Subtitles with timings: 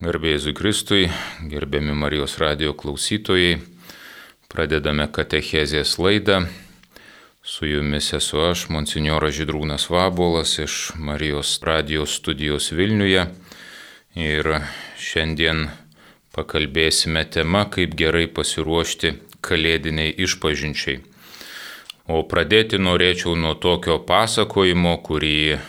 [0.00, 1.10] Garbėjai Kristui,
[1.44, 3.58] gerbiami Marijos radio klausytojai,
[4.48, 6.38] pradedame katechezės laidą.
[7.44, 13.26] Su jumis esu aš, monsinjoras Židrūnas Vabolas iš Marijos radio studijos Vilniuje.
[14.16, 14.48] Ir
[14.96, 15.66] šiandien
[16.32, 19.10] pakalbėsime tema, kaip gerai pasiruošti
[19.44, 21.02] kalėdiniai išpažinčiai.
[22.08, 25.60] O pradėti norėčiau nuo tokio pasakojimo, kurį e,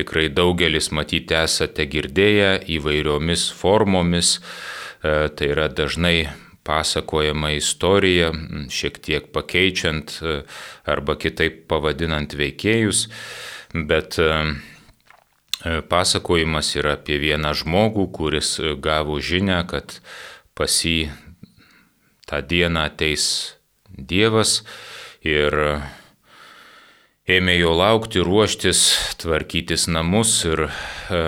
[0.00, 4.38] tikrai daugelis matyti esate girdėję įvairiomis formomis.
[5.00, 6.30] E, tai yra dažnai
[6.64, 8.32] pasakojama istorija,
[8.72, 10.40] šiek tiek pakeičiant e,
[10.88, 13.06] arba kitaip pavadinant veikėjus,
[13.74, 14.30] bet e,
[15.92, 19.98] pasakojimas yra apie vieną žmogų, kuris gavo žinę, kad
[20.56, 21.10] pas jį
[22.28, 23.56] tą dieną ateis
[23.90, 24.62] Dievas
[25.26, 25.52] ir
[27.30, 28.80] ėmė jo laukti, ruoštis,
[29.20, 31.20] tvarkytis namus ir e,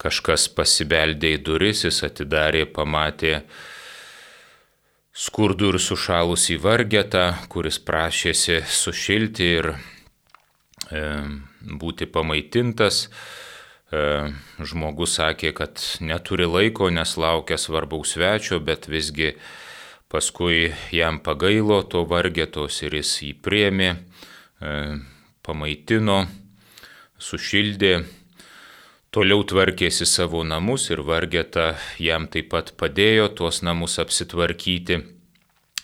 [0.00, 3.40] kažkas pasibeldė į duris, jis atidarė, pamatė
[5.16, 11.04] skurdų ir sušalusį vargetą, kuris prašėsi sušilti ir e,
[11.80, 13.06] būti pamaitintas.
[13.90, 14.04] E,
[14.60, 19.32] žmogus sakė, kad neturi laiko, nes laukia svarbaus svečio, bet visgi
[20.10, 23.92] paskui jam pagailo to vargetos ir jis jį priemi
[24.60, 26.24] pamaitino,
[27.20, 27.94] sušildė,
[29.14, 35.00] toliau tvarkėsi savo namus ir vargeta jam taip pat padėjo tuos namus apsitvarkyti.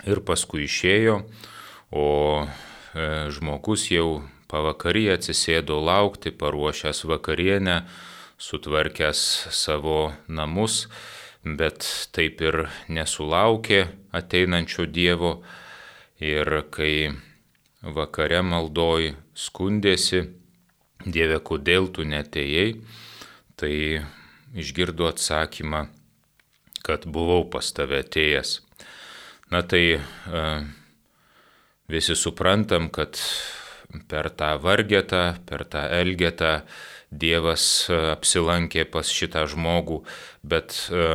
[0.07, 1.23] Ir paskui išėjo,
[1.91, 2.09] o
[2.45, 2.47] e,
[3.33, 7.81] žmogus jau pavakarį atsisėdo laukti, paruošęs vakarienę,
[8.39, 9.21] sutvarkęs
[9.57, 10.85] savo namus,
[11.43, 15.41] bet taip ir nesulaukė ateinančio Dievo.
[16.23, 17.13] Ir kai
[17.83, 20.27] vakare maldoj skundėsi,
[21.07, 22.81] Dieve, kodėl tu netėjai,
[23.55, 23.75] tai
[24.57, 25.85] išgirdu atsakymą,
[26.83, 28.61] kad buvau pas tave atėjęs.
[29.53, 30.01] Na tai e,
[31.93, 33.21] visi suprantam, kad
[34.11, 36.59] per tą vargetą, per tą elgetą
[37.11, 40.01] Dievas e, apsilankė pas šitą žmogų,
[40.43, 41.07] bet e,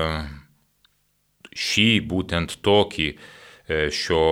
[1.52, 3.12] šį būtent tokį
[3.72, 4.24] šio,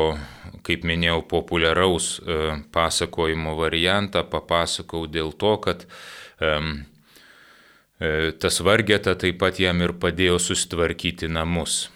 [0.65, 2.39] kaip minėjau, populiaraus e,
[2.73, 5.85] pasakojimo variantą papasakau dėl to, kad
[6.39, 6.53] e,
[8.39, 11.89] tas vargeta taip pat jam ir padėjo susitvarkyti namus.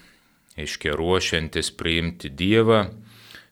[0.60, 2.84] Iškia ruošiantis priimti Dievą,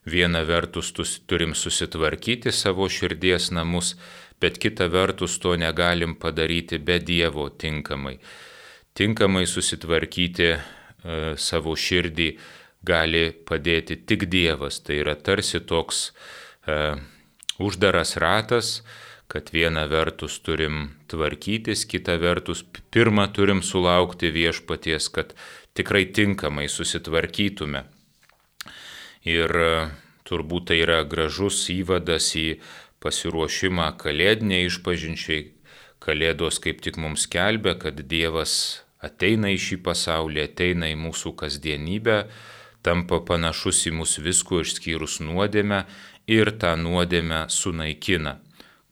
[0.07, 0.93] viena vertus
[1.27, 3.95] turim susitvarkyti savo širdies namus,
[4.39, 8.17] bet kita vertus to negalim padaryti be Dievo tinkamai.
[8.93, 10.57] Tinkamai susitvarkyti e,
[11.35, 12.29] savo širdį
[12.85, 14.81] gali padėti tik Dievas.
[14.83, 16.11] Tai yra tarsi toks
[16.67, 16.95] e,
[17.63, 18.81] uždaras ratas,
[19.31, 22.61] kad viena vertus turim tvarkytis, kita vertus
[22.93, 25.33] pirmą turim sulaukti viešpaties, kad
[25.73, 27.85] tikrai tinkamai susitvarkytume.
[29.25, 29.73] Ir e,
[30.27, 32.47] turbūt tai yra gražus įvadas į
[33.03, 35.51] pasiruošimą kalėdiniai išpažinčiai.
[36.03, 42.17] Kalėdos kaip tik mums kelbė, kad Dievas ateina į šį pasaulį, ateina į mūsų kasdienybę,
[42.83, 45.83] tampa panašus į mus visko išskyrus nuodėmę
[46.27, 48.37] ir tą nuodėmę sunaikina.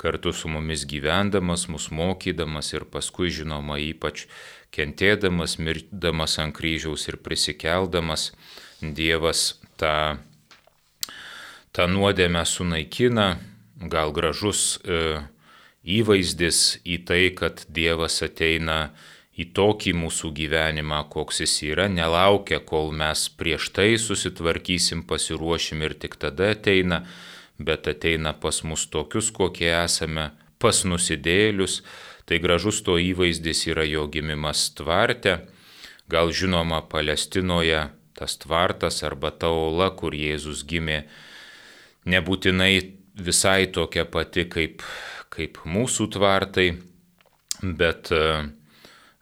[0.01, 4.25] Kartu su mumis gyvendamas, mus mokydamas ir paskui žinoma ypač
[4.73, 8.31] kentėdamas, mirdamas ant kryžiaus ir prisikeldamas,
[8.81, 10.17] Dievas tą,
[11.69, 13.35] tą nuodėmę sunaikina,
[13.77, 15.21] gal gražus e,
[15.85, 18.91] įvaizdis į tai, kad Dievas ateina
[19.39, 25.95] į tokį mūsų gyvenimą, koks jis yra, nelaukia, kol mes prieš tai susitvarkysim, pasiruošim ir
[25.95, 27.05] tik tada ateina,
[27.59, 31.81] bet ateina pas mus tokius, kokie esame, pas nusidėlius,
[32.27, 35.39] tai gražus to įvaizdis yra jo gimimas tvarte,
[36.11, 37.87] gal žinoma Palestinoje
[38.17, 41.05] tas tvartas arba ta ola, kur Jėzus gimė,
[42.05, 42.73] nebūtinai
[43.15, 44.83] visai tokia pati kaip,
[45.33, 46.67] kaip mūsų tvartai,
[47.63, 48.43] bet uh,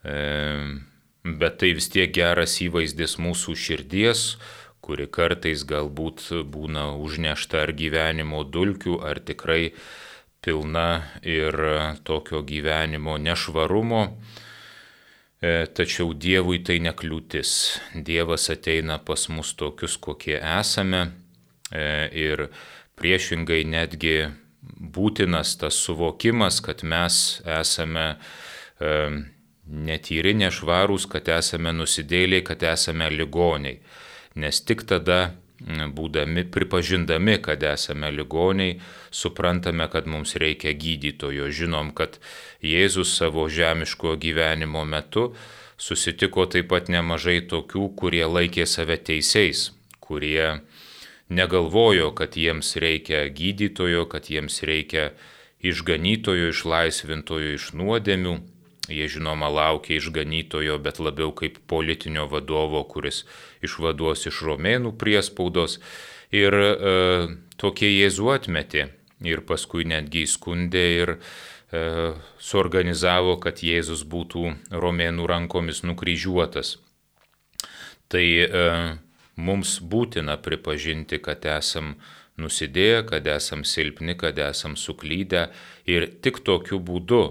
[0.04, 4.38] bet tai vis tiek geras įvaizdis mūsų širdies,
[4.82, 9.74] kuri kartais galbūt būna užnešta ar gyvenimo dulkių, ar tikrai
[10.42, 11.56] pilna ir
[12.08, 14.04] tokio gyvenimo nešvarumo.
[15.40, 17.52] E, tačiau Dievui tai nekliūtis.
[17.96, 21.06] Dievas ateina pas mus tokius, kokie esame
[21.72, 22.48] e, ir
[23.00, 24.18] priešingai netgi
[24.80, 28.08] būtinas tas suvokimas, kad mes esame
[29.70, 33.80] netyri, nešvarūs, kad esame nusidėliai, kad esame ligoniai.
[34.40, 38.80] Nes tik tada, būdami, pripažindami, kad esame ligoniai,
[39.12, 41.50] suprantame, kad mums reikia gydytojo.
[41.52, 42.20] Žinom, kad
[42.64, 45.34] Jėzus savo žemiško gyvenimo metu
[45.80, 50.60] susitiko taip pat nemažai tokių, kurie laikė save teisėjais, kurie
[51.30, 55.12] negalvojo, kad jiems reikia gydytojo, kad jiems reikia
[55.60, 58.40] išganytojo, išlaisvintojo iš nuodėmių.
[58.90, 63.24] Jie žinoma laukia išganytojo, bet labiau kaip politinio vadovo, kuris
[63.66, 65.80] išvaduos iš romėnų priespaudos.
[66.36, 66.96] Ir e,
[67.58, 68.90] tokie Jėzų atmetė
[69.26, 71.82] ir paskui netgi įskundė ir e,
[72.38, 76.78] suorganizavo, kad Jėzus būtų romėnų rankomis nukryžiuotas.
[78.10, 78.70] Tai e,
[79.38, 81.96] mums būtina pripažinti, kad esam
[82.40, 85.50] nusidėję, kad esam silpni, kad esam suklydę
[85.90, 87.24] ir tik tokiu būdu,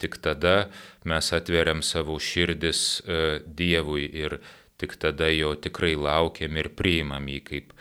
[0.00, 0.70] tik tada
[1.04, 4.40] mes atveriam savo širdis e, Dievui ir
[4.80, 7.72] tik tada jo tikrai laukiam ir priimam jį kaip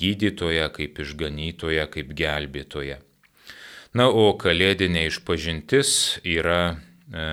[0.00, 3.00] gydytoją, kaip išganytoją, kaip gelbėtoją.
[3.94, 6.78] Na, o kalėdinė išpažintis yra
[7.10, 7.24] e,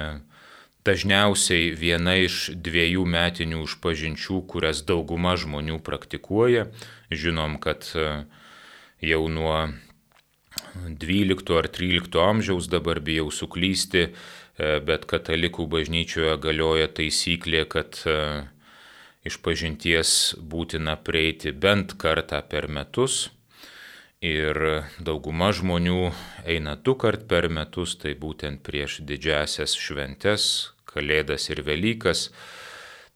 [0.88, 6.66] dažniausiai viena iš dviejų metinių išpažinčių, kurias dauguma žmonių praktikuoja.
[7.13, 8.07] Žinom, kad e,
[9.06, 9.68] jau nuo
[11.00, 18.18] 12 ar 13 amžiaus dabar bijau suklysti, e, bet katalikų bažnyčioje galioja taisyklė, kad e,
[19.27, 23.27] išpažinties būtina prieiti bent kartą per metus.
[24.24, 24.57] Ir
[24.98, 26.09] dauguma žmonių
[26.50, 32.31] eina du kart per metus, tai būtent prieš didžiasias šventes, Kalėdas ir Velykas.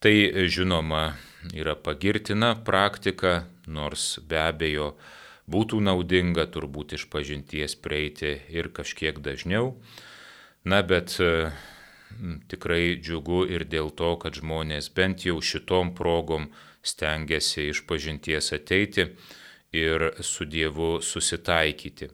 [0.02, 0.14] Tai
[0.46, 1.16] žinoma
[1.58, 4.92] yra pagirtina praktika, nors be abejo
[5.52, 9.76] būtų naudinga turbūt iš pažinties prieiti ir kažkiek dažniau.
[10.64, 11.18] Na bet
[12.52, 16.50] tikrai džiugu ir dėl to, kad žmonės bent jau šitom progom
[16.84, 19.08] stengiasi iš pažinties ateiti
[19.72, 22.10] ir su Dievu susitaikyti.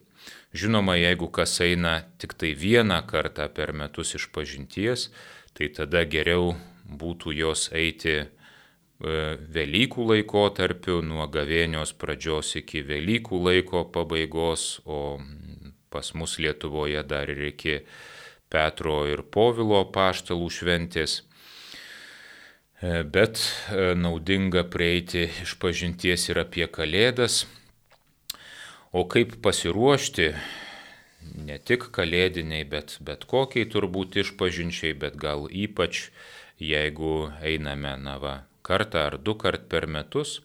[0.52, 5.10] Žinoma, jeigu kas eina tik tai vieną kartą per metus iš pažinties,
[5.52, 6.54] tai tada geriau
[6.88, 8.26] būtų jos eiti e,
[8.98, 15.20] Velykų laikotarpiu, nuo gavėnios pradžios iki Velykų laiko pabaigos, o
[15.90, 17.76] pas mus Lietuvoje dar ir iki
[18.50, 21.20] Petro ir Povilo paštalų šventės.
[22.80, 23.38] E, bet
[23.70, 27.44] e, naudinga prieiti iš pažinties ir apie Kalėdas.
[28.90, 30.32] O kaip pasiruošti
[31.48, 36.08] ne tik kalėdiniai, bet bet kokiai turbūt išpažinčiai, bet gal ypač
[36.58, 38.34] jeigu einame, na va,
[38.68, 40.38] kartą ar du kart per metus,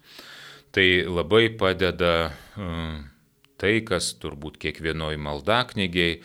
[0.73, 3.03] tai labai padeda um,
[3.59, 6.17] tai, kas turbūt kiekvienoj maldaknygiai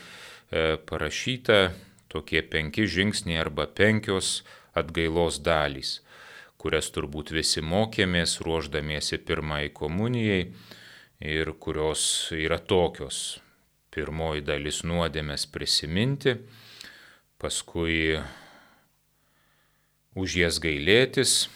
[0.49, 1.75] E, parašyta
[2.09, 5.99] tokie penki žingsniai arba penkios atgailos dalys,
[6.57, 10.47] kurias turbūt visi mokėmės ruoždamiesi pirmai komunijai
[11.21, 13.43] ir kurios yra tokios.
[13.93, 16.39] Pirmoji dalis nuodėmės prisiminti,
[17.37, 18.17] paskui
[20.17, 21.49] už jas gailėtis,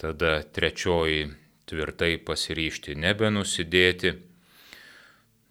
[0.00, 1.28] tada trečioji
[1.68, 4.14] tvirtai pasiryšti nebenusidėti,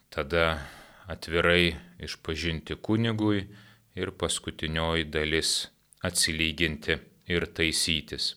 [0.10, 0.46] tada
[1.10, 3.44] atvirai išpažinti kunigui
[4.00, 5.54] ir paskutinioji dalis
[6.06, 6.98] atsilyginti
[7.30, 8.34] ir taisytis.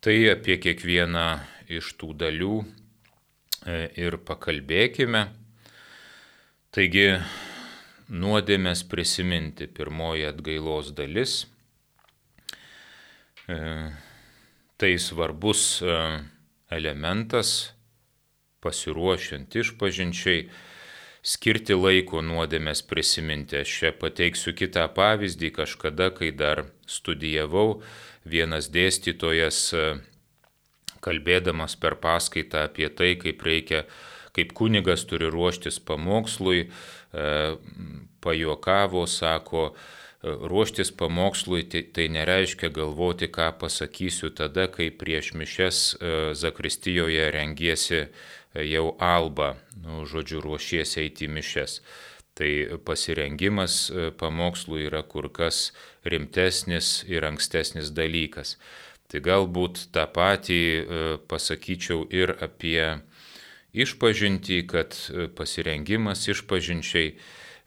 [0.00, 1.26] Tai apie kiekvieną
[1.74, 5.24] iš tų dalių e, ir pakalbėkime.
[6.70, 7.08] Taigi,
[8.12, 11.40] nuodėmės prisiminti pirmoji atgailos dalis.
[14.76, 15.92] Tai svarbus e,
[16.68, 17.72] elementas
[18.60, 20.42] pasiruošiant išpažinčiai
[21.24, 23.62] skirti laiko nuodėmės prisiminti.
[23.62, 25.50] Aš čia pateiksiu kitą pavyzdį.
[25.56, 27.80] Kažkada, kai dar studijavau,
[28.28, 29.86] vienas dėstytojas, e,
[31.00, 33.86] kalbėdamas per paskaitą apie tai, kaip reikia,
[34.36, 37.30] kaip kunigas turi ruoštis pamokslui, e,
[38.20, 39.70] pajuokavo, sako,
[40.26, 45.82] ruoštis pamokslui tai, tai nereiškia galvoti, ką pasakysiu tada, kai prieš mišes
[46.38, 48.06] Zakristijoje rengiesi
[48.64, 51.80] jau alba, nu, žodžiu, ruošiesi eiti mišes.
[52.36, 52.50] Tai
[52.84, 55.70] pasirengimas e, pamokslų yra kur kas
[56.04, 58.56] rimtesnis ir ankstesnis dalykas.
[59.08, 60.82] Tai galbūt tą patį e,
[61.30, 62.98] pasakyčiau ir apie
[63.72, 67.14] išpažinti, kad e, pasirengimas išpažinčiai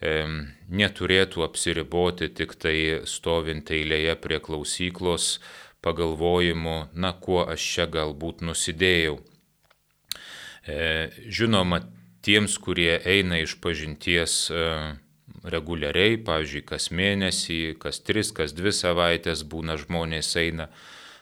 [0.02, 5.40] neturėtų apsiriboti tik tai stovint eilėje prie klausyklos
[5.84, 9.20] pagalvojimu, na, kuo aš čia galbūt nusidėjau.
[10.68, 11.82] E, žinoma,
[12.24, 14.64] tiems, kurie eina iš pažinties e,
[15.44, 20.70] reguliariai, pavyzdžiui, kas mėnesį, kas tris, kas dvi savaitės būna žmonės eina,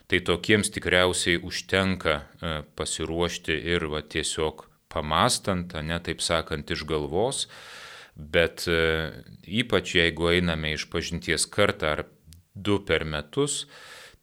[0.09, 7.45] tai tokiems tikriausiai užtenka e, pasiruošti ir va, tiesiog pamastant, ne taip sakant, iš galvos,
[8.17, 8.65] bet
[9.45, 12.03] ypač jeigu einame iš pažinties kartą ar
[12.57, 13.67] du per metus,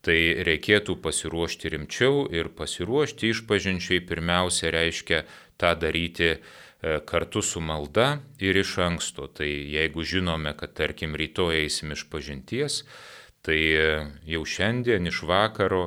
[0.04, 5.22] tai reikėtų pasiruošti rimčiau ir pasiruošti išpažinčiai pirmiausia reiškia
[5.60, 6.38] tą daryti e,
[7.08, 9.30] kartu su malda ir iš anksto.
[9.32, 12.82] Tai jeigu žinome, kad tarkim rytoj eisim iš pažinties,
[13.46, 13.88] tai e,
[14.34, 15.86] jau šiandien iš vakaro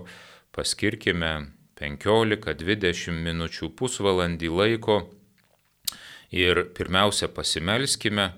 [0.56, 5.04] paskirkime 15-20 minučių pusvalandį laiko
[6.32, 8.32] ir pirmiausia pasimelskime,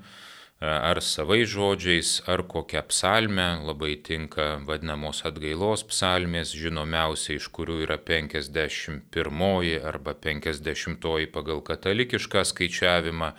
[0.59, 7.95] ar savai žodžiais, ar kokią psalmę, labai tinka vadinamos atgailos psalmės, žinomiausia iš kurių yra
[7.97, 13.31] 51 arba 50 pagal katalikišką skaičiavimą,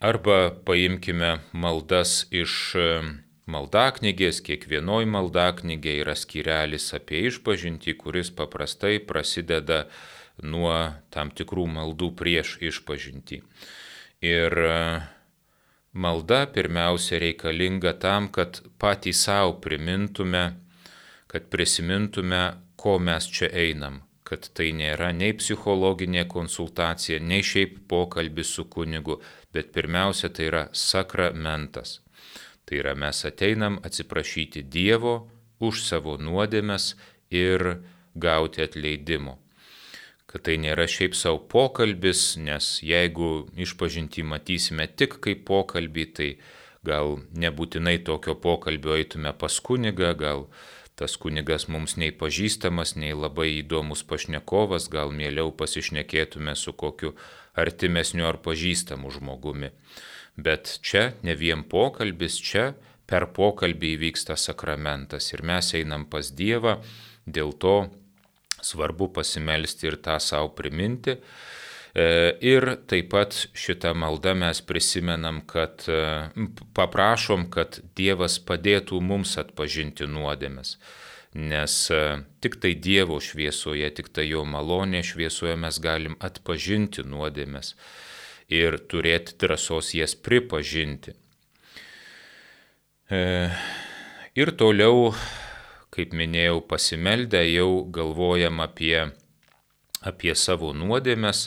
[0.00, 2.76] arba paimkime maldas iš
[3.44, 9.84] maldaknygės, kiekvienoj maldaknygė yra skirelis apie išpažinti, kuris paprastai prasideda
[10.42, 10.74] nuo
[11.14, 13.42] tam tikrų maldų prieš išpažinti.
[14.24, 14.56] Ir
[15.94, 20.56] Malda pirmiausia reikalinga tam, kad patys savo primintume,
[21.30, 22.40] kad prisimintume,
[22.76, 29.20] ko mes čia einam, kad tai nėra nei psichologinė konsultacija, nei šiaip pokalbis su kunigu,
[29.54, 32.00] bet pirmiausia tai yra sakramentas.
[32.66, 35.14] Tai yra mes ateinam atsiprašyti Dievo
[35.62, 36.96] už savo nuodėmes
[37.30, 37.68] ir
[38.18, 39.43] gauti atleidimo
[40.34, 46.30] kad tai nėra šiaip savo pokalbis, nes jeigu išpažinti matysime tik kaip pokalbį, tai
[46.82, 50.48] gal nebūtinai tokio pokalbio eitume pas kunigą, gal
[50.98, 57.14] tas kunigas mums nei pažįstamas, nei labai įdomus pašnekovas, gal mieliau pasišnekėtume su kokiu
[57.54, 59.70] artimesniu ar pažįstamu žmogumi.
[60.34, 62.72] Bet čia ne vien pokalbis, čia
[63.06, 66.80] per pokalbį įvyksta sakramentas ir mes einam pas Dievą,
[67.22, 67.84] dėl to
[68.64, 71.18] svarbu pasimelsti ir tą savo priminti.
[71.94, 75.98] E, ir taip pat šitą maldą mes prisimenam, kad e,
[76.74, 80.74] paprašom, kad Dievas padėtų mums atpažinti nuodėmes.
[81.34, 82.00] Nes e,
[82.42, 87.76] tik tai Dievo šviesoje, tik tai Jo malonė šviesoje mes galim atpažinti nuodėmes
[88.50, 91.14] ir turėti drąsos jas pripažinti.
[94.34, 95.12] Ir toliau
[95.94, 99.06] kaip minėjau, pasimeldę jau galvojam apie,
[100.02, 101.46] apie savo nuodėmes,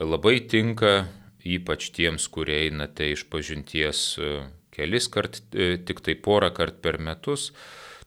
[0.00, 1.04] labai tinka
[1.44, 4.30] ypač tiems, kurie einate iš pažinties e,
[4.74, 7.50] kelis kart, e, tik tai porą kart per metus,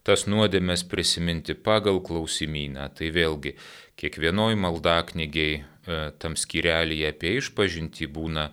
[0.06, 2.88] tas nuodėmės prisiminti pagal klausimyną.
[2.98, 3.54] Tai vėlgi,
[4.00, 5.62] kiekvienoj maldaknygiai e,
[6.18, 8.48] tam skirelėje apie išpažinti būna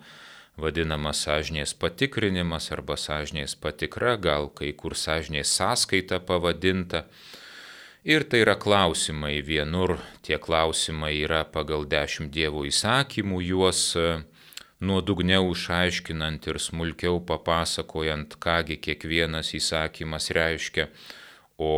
[0.56, 7.04] vadinamas sąžinės patikrinimas arba sąžinės patikra, gal kai kur sąžinės sąskaita pavadinta.
[8.06, 9.40] Ir tai yra klausimai.
[9.42, 14.06] Vienur tie klausimai yra pagal dešimt dievų įsakymų, juos e,
[14.78, 20.86] nuodugniau išaiškinant ir smulkiau papasakojant, kągi kiekvienas įsakymas reiškia.
[21.58, 21.72] O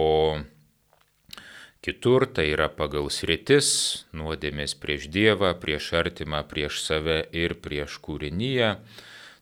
[1.79, 3.69] Kitur tai yra pagal sritis,
[4.11, 8.73] nuodėmės prieš Dievą, prieš artimą, prieš save ir prieš kūrinyje.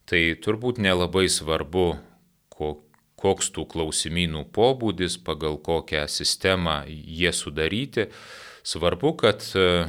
[0.06, 1.86] Tai turbūt nelabai svarbu,
[3.16, 8.10] koks tų klausimynų pobūdis, pagal kokią sistemą jie sudaryti.
[8.66, 9.88] Svarbu, kad e,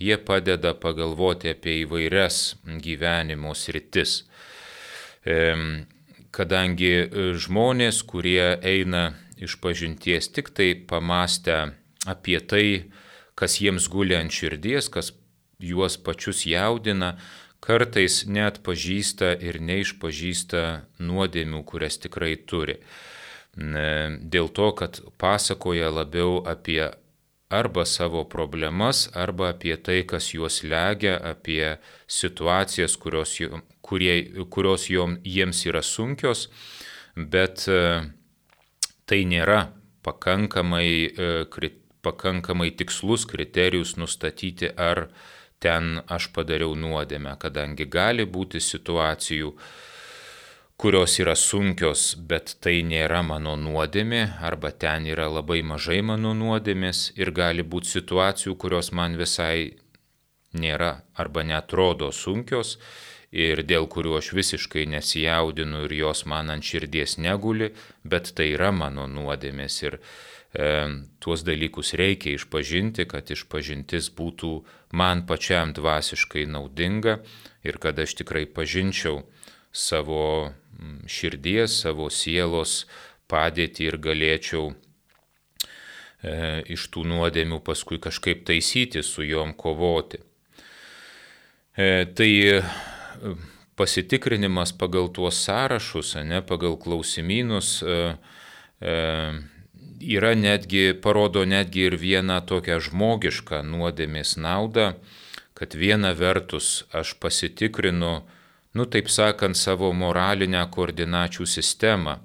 [0.00, 4.22] jie padeda pagalvoti apie įvairias gyvenimo sritis.
[6.32, 12.66] Kadangi e, žmonės, kurie eina iš pažinties tik tai pamastę apie tai,
[13.38, 15.12] kas jiems guli ant širdies, kas
[15.62, 17.16] juos pačius jaudina,
[17.62, 20.62] kartais net pažįsta ir neišpažįsta
[20.98, 22.80] nuodėmių, kurias tikrai turi.
[23.54, 26.90] Dėl to, kad pasakoja labiau apie
[27.52, 31.76] arba savo problemas, arba apie tai, kas juos legia, apie
[32.08, 33.36] situacijas, kurios,
[33.84, 34.14] kurie,
[34.48, 36.46] kurios jom, jiems yra sunkios,
[37.14, 38.08] bet e,
[39.04, 39.66] tai nėra
[40.02, 40.88] pakankamai
[41.52, 45.06] krit, pakankamai tikslus kriterijus nustatyti, ar
[45.62, 49.52] ten aš padariau nuodėmę, kadangi gali būti situacijų,
[50.82, 57.12] kurios yra sunkios, bet tai nėra mano nuodėmė, arba ten yra labai mažai mano nuodėmės
[57.20, 59.76] ir gali būti situacijų, kurios man visai
[60.52, 62.76] nėra arba netrodo sunkios
[63.32, 67.70] ir dėl kurių aš visiškai nesijaudinu ir jos man ant širdies neguli,
[68.04, 69.98] bet tai yra mano nuodėmės ir
[70.52, 74.50] tuos dalykus reikia išpažinti, kad išpažintis būtų
[74.92, 77.22] man pačiam dvasiškai naudinga
[77.64, 79.22] ir kad aš tikrai pažinčiau
[79.72, 80.52] savo
[81.08, 82.84] širdies, savo sielos
[83.32, 84.74] padėtį ir galėčiau e,
[86.74, 90.20] iš tų nuodėmių paskui kažkaip taisyti, su juom kovoti.
[91.72, 92.60] E, tai e,
[93.78, 97.98] pasitikrinimas pagal tuos sąrašus, ne pagal klausimynus, e,
[98.84, 98.96] e,
[100.02, 104.94] yra netgi, parodo netgi ir vieną tokią žmogišką nuodėmės naudą,
[105.54, 108.12] kad viena vertus aš pasitikrinu,
[108.74, 112.18] nu taip sakant, savo moralinę koordinačių sistemą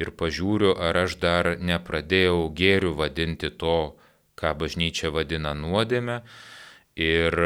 [0.00, 3.96] ir pažiūriu, ar aš dar nepradėjau gėrių vadinti to,
[4.40, 6.22] ką bažnyčia vadina nuodėme
[6.96, 7.36] ir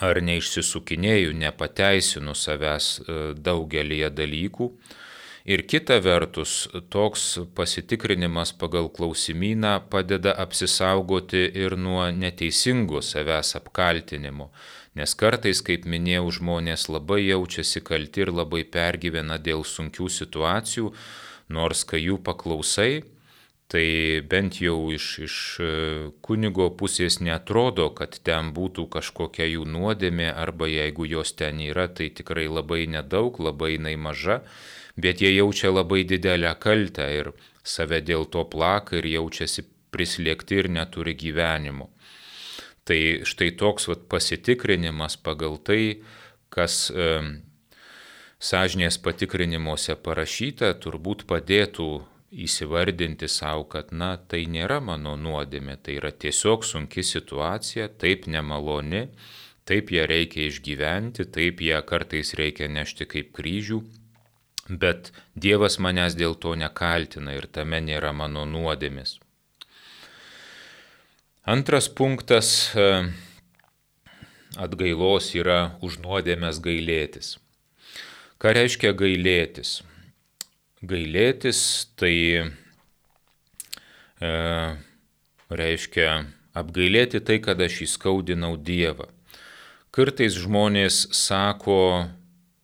[0.00, 4.68] ar neišsisukinėjau, nepateisinu savęs e, daugelį dalykų.
[5.44, 14.50] Ir kita vertus, toks pasitikrinimas pagal klausimyną padeda apsisaugoti ir nuo neteisingų savęs apkaltinimo.
[14.98, 20.90] Nes kartais, kaip minėjau, žmonės labai jaučiasi kalti ir labai pergyvena dėl sunkių situacijų,
[21.48, 23.04] nors kai jų paklausai,
[23.70, 25.70] tai bent jau iš, iš e,
[26.26, 32.10] kunigo pusės netrodo, kad ten būtų kažkokia jų nuodėmė, arba jeigu jos ten yra, tai
[32.10, 34.42] tikrai labai nedaug, labai jinai maža
[34.96, 37.32] bet jie jaučia labai didelę kaltę ir
[37.62, 41.90] save dėl to plaka ir jaučiasi prislėgti ir neturi gyvenimo.
[42.84, 46.00] Tai štai toks vat, pasitikrinimas pagal tai,
[46.50, 47.10] kas e,
[48.40, 51.90] sąžinės patikrinimuose parašyta, turbūt padėtų
[52.30, 59.08] įsivardinti savo, kad na tai nėra mano nuodėmė, tai yra tiesiog sunki situacija, taip nemaloni,
[59.66, 63.82] taip ją reikia išgyventi, taip ją kartais reikia nešti kaip kryžių,
[64.68, 69.18] bet Dievas manęs dėl to nekaltina ir tame nėra mano nuodėmis.
[71.48, 73.10] Antras punktas e,
[74.60, 77.38] atgailos yra už nuodėmės gailėtis.
[78.40, 79.80] Ką reiškia gailėtis?
[80.84, 81.62] Gailėtis
[81.98, 82.14] tai
[84.20, 84.30] e,
[85.50, 86.08] reiškia
[86.56, 89.08] apgailėti tai, kad aš įskaudinau Dievą.
[89.90, 92.06] Kartais žmonės sako,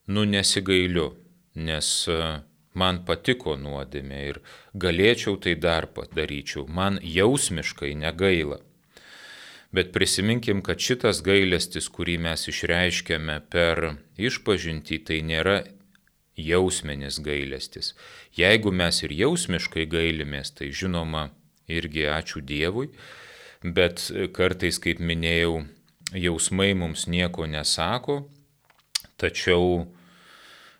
[0.06, 1.10] nu nesigailiu,
[1.56, 2.20] nes e,
[2.76, 4.40] man patiko nuodėmė ir
[4.76, 8.60] galėčiau tai dar padaryčiau, man jausmiškai negaila.
[9.74, 15.64] Bet prisiminkim, kad šitas gailestis, kurį mes išreiškiame per išpažinti, tai nėra
[16.36, 17.94] jausminis gailestis.
[18.36, 21.30] Jeigu mes ir jausmiškai gailimės, tai žinoma,
[21.68, 22.90] irgi ačiū Dievui,
[23.64, 25.64] bet kartais, kaip minėjau,
[26.14, 28.20] jausmai mums nieko nesako,
[29.18, 29.88] tačiau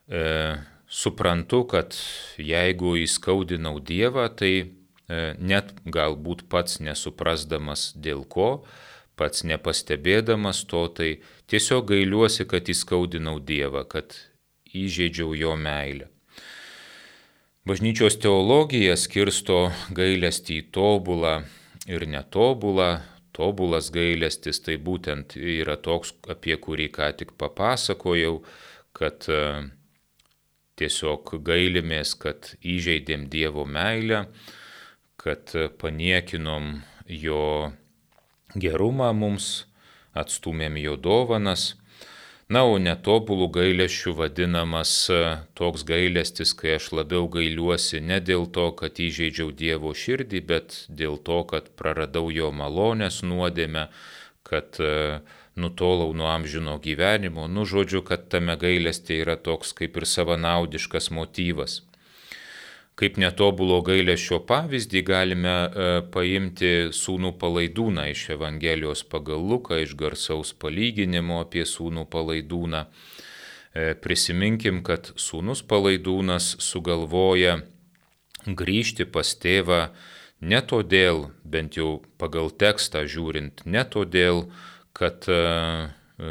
[0.09, 0.57] e,
[0.89, 1.97] suprantu, kad
[2.39, 4.67] jeigu įskaudinau Dievą, tai e,
[5.39, 8.65] net galbūt pats nesuprasdamas dėl ko,
[9.17, 11.11] pats nepastebėdamas to, tai
[11.51, 14.15] tiesiog gailiuosi, kad įskaudinau Dievą, kad
[14.77, 16.11] įžeidžiau jo meilę.
[17.67, 21.41] Bažnyčios teologija skirsto gailestį į tobulą
[21.91, 23.01] ir netobulą.
[23.35, 28.39] Tobulas gailestis tai būtent yra toks, apie kurį ką tik papasakojau,
[28.97, 29.41] kad e,
[30.81, 34.27] tiesiog gailimės, kad įžeidėm Dievo meilę,
[35.21, 36.77] kad paniekinom
[37.09, 37.73] jo
[38.55, 39.67] gerumą mums,
[40.17, 41.75] atstumėm jo dovanas.
[42.47, 44.91] Na, o netobulų gailėšių vadinamas
[45.59, 51.19] toks gailestis, kai aš labiau gailiuosi ne dėl to, kad įžeidžiau Dievo širdį, bet dėl
[51.27, 53.89] to, kad praradau jo malonės nuodėmę,
[54.47, 55.19] kad uh,
[55.57, 61.81] nutolau nuo amžino gyvenimo, nu žodžiu, kad tame gailestė yra toks kaip ir savanaudiškas motyvas.
[62.97, 70.55] Kaip netobulo gailesčio pavyzdį galime e, paimti sūnų palaidūną iš Evangelijos pagal Luką, iš garsaus
[70.57, 72.87] palyginimo apie sūnų palaidūną.
[73.77, 77.59] E, prisiminkim, kad sūnus palaidūnas sugalvoja
[78.47, 79.83] grįžti pas tėvą
[80.41, 84.47] ne todėl, bent jau pagal tekstą žiūrint, ne todėl,
[84.97, 86.31] kad e, e,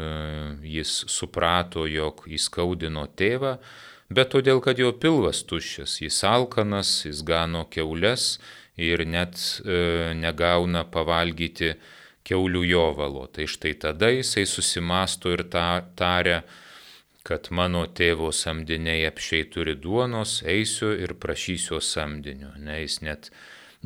[0.66, 3.56] jis suprato, jog įskaudino tėvą,
[4.10, 8.36] bet todėl, kad jo pilvas tuščias, jis alkanas, jis gano keulės
[8.76, 11.76] ir net e, negauna pavalgyti
[12.26, 13.26] keulių jovalo.
[13.30, 16.42] Tai štai tada jisai susimasto ir ta, taria,
[17.26, 22.52] kad mano tėvo samdiniai apšiai turi duonos, eisiu ir prašysiu samdinio.
[22.58, 23.30] Ne, jis net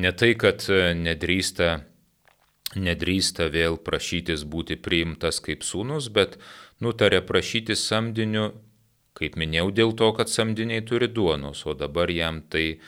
[0.00, 0.64] ne tai, kad
[0.96, 1.70] nedrįsta
[2.76, 6.38] nedrįsta vėl prašytis būti priimtas kaip sūnus, bet
[6.80, 8.52] nutarė prašyti samdiniu,
[9.18, 12.80] kaip minėjau, dėl to, kad samdiniai turi duonos, o dabar jam tai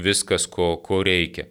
[0.00, 1.48] viskas, ko, ko reikia.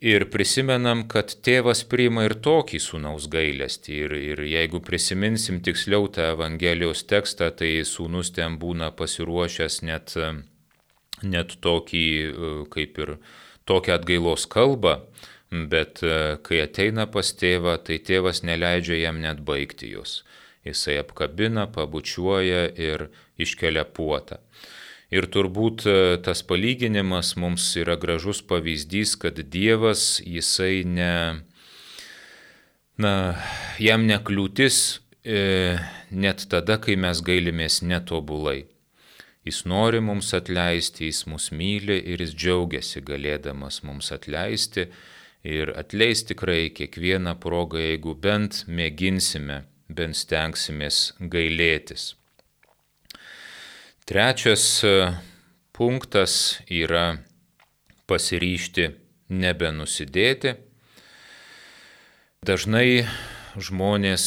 [0.00, 3.96] Ir prisimenam, kad tėvas priima ir tokį sūnaus gailestį.
[4.06, 10.14] Ir, ir jeigu prisiminsim tiksliau tą Evangelijos tekstą, tai sūnus ten būna pasiruošęs net,
[11.20, 12.06] net tokį,
[12.72, 13.12] kaip ir
[13.68, 15.02] tokią atgailos kalbą,
[15.50, 20.22] bet e, kai ateina pas tėvą, tai tėvas neleidžia jam net baigti jos.
[20.66, 23.08] Jisai apkabina, pabučiuoja ir
[23.40, 24.38] iškelia puotą.
[25.10, 31.12] Ir turbūt e, tas palyginimas mums yra gražus pavyzdys, kad Dievas, jisai ne,
[33.00, 33.14] na,
[33.82, 35.80] jam nekliūtis e,
[36.14, 38.68] net tada, kai mes gailimės netobulai.
[39.42, 44.86] Jis nori mums atleisti, jis mus myli ir jis džiaugiasi galėdamas mums atleisti
[45.44, 52.14] ir atleis tikrai kiekvieną progą, jeigu bent mėginsime, bent stengsimės gailėtis.
[54.10, 55.12] Trečias e,
[55.72, 57.20] punktas yra
[58.10, 58.88] pasiryšti
[59.30, 60.56] nebenusidėti.
[62.42, 63.04] Dažnai
[63.54, 64.24] žmonės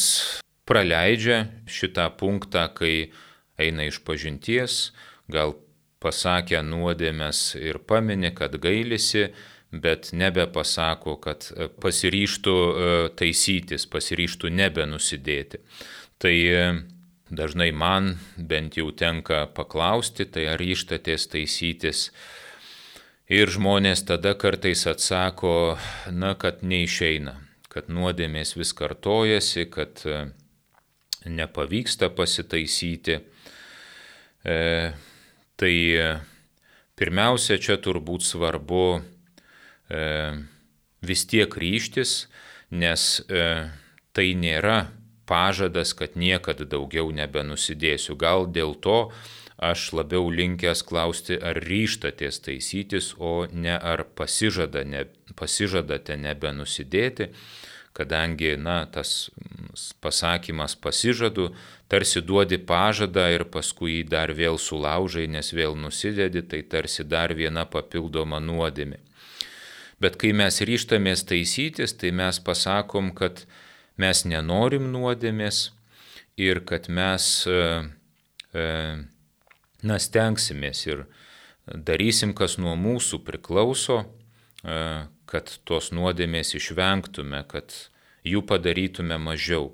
[0.64, 3.10] praleidžia šitą punktą, kai
[3.60, 4.94] eina iš pažinties,
[5.28, 5.56] gal
[6.00, 9.28] pasakė nuodėmės ir paminė, kad gailisi,
[9.82, 11.46] bet nebepasako, kad
[11.82, 15.60] pasiryštų e, taisytis, pasiryštų nebenusidėti.
[16.22, 16.64] Tai e,
[17.30, 22.08] dažnai man bent jau tenka paklausti, tai ar ištatės taisytis.
[23.32, 25.78] Ir žmonės tada kartais atsako,
[26.12, 27.38] na, kad neišeina,
[27.72, 30.26] kad nuodėmės vis kartojasi, kad e,
[31.24, 33.18] nepavyksta pasitaisyti.
[34.44, 34.58] E,
[35.56, 36.08] tai e,
[37.00, 39.13] pirmiausia, čia turbūt svarbu e,
[41.04, 42.26] vis tiek ryštis,
[42.72, 43.70] nes e,
[44.16, 44.88] tai nėra
[45.28, 48.16] pažadas, kad niekada daugiau nebenusidėsiu.
[48.20, 49.12] Gal dėl to
[49.60, 55.06] aš labiau linkęs klausti, ar ryštatės taisytis, o ne ar pasižada, ne,
[55.38, 57.30] pasižadate nebenusidėti,
[57.94, 59.30] kadangi, na, tas
[60.02, 61.52] pasakymas pasižadu,
[61.88, 67.36] tarsi duodi pažadą ir paskui jį dar vėl sulaužai, nes vėl nusidedi, tai tarsi dar
[67.38, 69.03] viena papildoma nuodėmė.
[70.02, 73.44] Bet kai mes ryštamės taisytis, tai mes pasakom, kad
[74.00, 75.68] mes nenorim nuodėmės
[76.36, 77.60] ir kad mes, e,
[78.54, 78.64] e,
[79.86, 81.04] na, stengsimės ir
[81.66, 84.02] darysim, kas nuo mūsų priklauso,
[84.64, 87.72] e, kad tos nuodėmės išvengtume, kad
[88.26, 89.72] jų padarytume mažiau.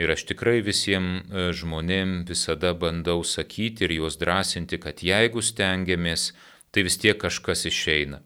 [0.00, 1.28] Ir aš tikrai visiems
[1.60, 6.32] žmonėm visada bandau sakyti ir juos drąsinti, kad jeigu stengiamės,
[6.72, 8.22] tai vis tiek kažkas išeina.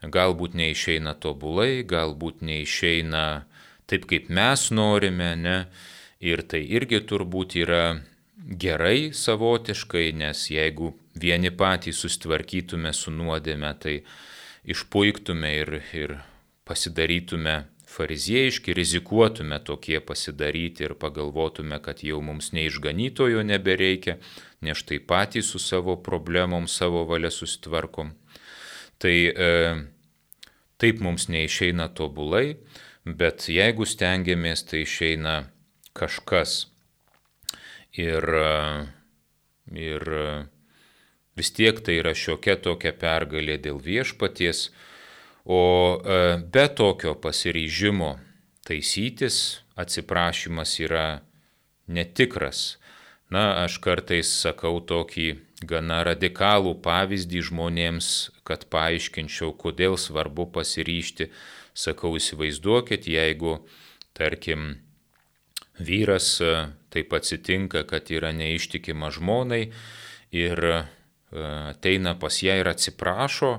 [0.00, 3.24] Galbūt neišeina tobulai, galbūt neišeina
[3.90, 5.58] taip, kaip mes norime, ne?
[6.20, 8.00] Ir tai irgi turbūt yra
[8.36, 14.00] gerai savotiškai, nes jeigu vieni patys sustvarkytume su nuodėme, tai
[14.64, 16.16] išpuiktume ir, ir
[16.68, 17.56] pasidarytume
[17.90, 24.16] fariziejiški, rizikuotume tokie pasidaryti ir pagalvotume, kad jau mums neišganytojo nebereikia,
[24.62, 28.14] nes štai patys su savo problemom, savo valia sustvarkom.
[29.00, 29.50] Tai e,
[30.80, 32.58] taip mums neišeina tobulai,
[33.04, 35.36] bet jeigu stengiamės, tai išeina
[35.96, 36.66] kažkas.
[37.96, 38.22] Ir,
[39.74, 40.04] ir
[41.36, 44.68] vis tiek tai yra šiokia tokia pergalė dėl viešpaties,
[45.48, 45.62] o
[45.96, 46.20] e,
[46.52, 48.12] be tokio pasiryžimo
[48.68, 51.06] taisytis atsiprašymas yra
[51.88, 52.76] netikras.
[53.30, 55.28] Na, aš kartais sakau tokį
[55.60, 58.10] gana radikalų pavyzdį žmonėms,
[58.48, 61.30] kad paaiškinčiau, kodėl svarbu pasiryšti
[61.80, 63.60] Sakau, įsivaizduokit, jeigu,
[64.16, 64.80] tarkim,
[65.78, 66.40] vyras
[66.90, 69.70] taip atsitinka, kad yra neištikima žmonai
[70.34, 70.80] ir e,
[71.70, 73.52] ateina pas ją ir atsiprašo,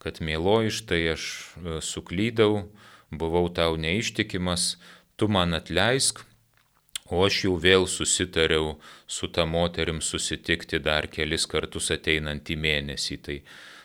[0.00, 2.64] kad mėloji štai aš e, suklydau,
[3.12, 4.78] buvau tau neištikimas,
[5.20, 6.24] tu man atleisk,
[7.10, 13.16] o aš jau vėl susitariau su ta moterim susitikti dar kelis kartus ateinantį mėnesį.
[13.26, 13.38] Tai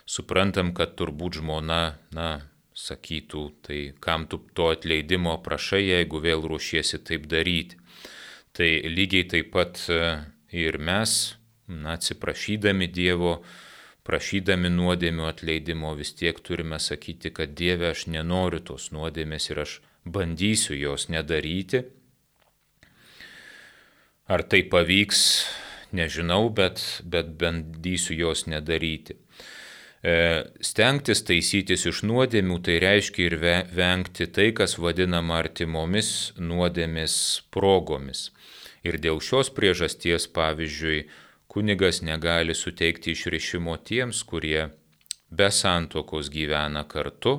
[0.05, 2.29] suprantam, kad turbūt žmona, na,
[2.75, 7.79] sakytų, tai kam tu to atleidimo prašai, jeigu vėl ruošiesi taip daryti.
[8.55, 10.01] Tai lygiai taip pat e,
[10.55, 11.35] ir mes,
[11.67, 13.39] na, atsiprašydami Dievo,
[14.07, 19.79] prašydami nuodėmių atleidimo, vis tiek turime sakyti, kad Dieve aš nenoriu tos nuodėmės ir aš
[20.05, 21.83] bandysiu jos nedaryti.
[24.25, 25.19] Ar tai pavyks,
[25.93, 29.19] nežinau, bet, bet bandysiu jos nedaryti.
[30.05, 30.13] E,
[30.65, 33.35] stengtis taisytis iš nuodėmių tai reiškia ir
[33.77, 36.09] vengti tai, kas vadinama artimomis
[36.41, 37.15] nuodėmis
[37.53, 38.31] progomis.
[38.85, 41.05] Ir dėl šios priežasties, pavyzdžiui,
[41.45, 44.71] kunigas negali suteikti išrišimo tiems, kurie
[45.29, 47.37] be santokos gyvena kartu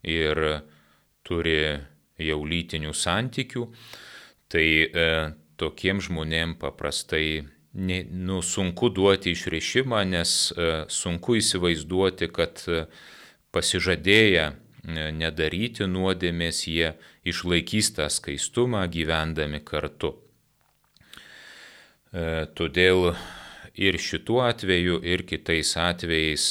[0.00, 0.40] ir
[1.24, 1.60] turi
[2.16, 3.70] jau lytinių santykių,
[4.48, 5.08] tai e,
[5.64, 12.84] tokiem žmonėm paprastai nu, sunku duoti išrišimą, nes e, sunku įsivaizduoti, kad e,
[13.54, 14.54] pasižadėję e,
[15.18, 16.94] nedaryti nuodėmės, jie
[17.26, 20.14] išlaikys tą skaistumą gyvendami kartu.
[22.54, 23.08] Todėl
[23.74, 26.44] ir šituo atveju, ir kitais atvejais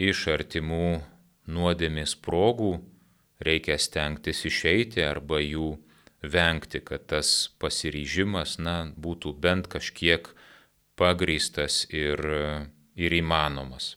[0.00, 1.02] iš artimų
[1.44, 2.78] nuodėmės progų
[3.44, 5.74] reikia stengtis išeiti arba jų
[6.30, 10.28] vengti, kad tas pasiryžimas, na, būtų bent kažkiek
[10.98, 12.20] pagrįstas ir,
[12.94, 13.94] ir įmanomas.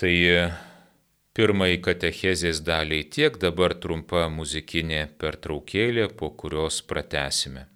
[0.00, 0.12] Tai
[1.36, 7.66] pirmai katechezės daliai tiek, dabar trumpa muzikinė pertraukėlė, po kurios pratesime.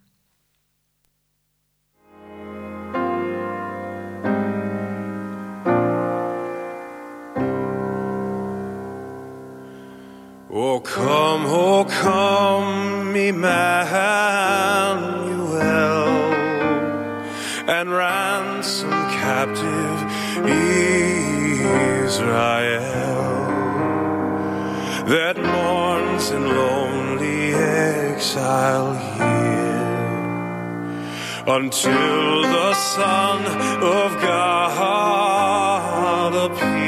[10.56, 12.73] O come, O come,
[13.28, 15.14] Emmanuel,
[17.66, 19.98] and ransom captive
[22.04, 23.24] Israel
[25.06, 29.44] that mourns in lonely exile here
[31.46, 33.40] until the Son
[33.82, 35.54] of God
[36.50, 36.83] appear.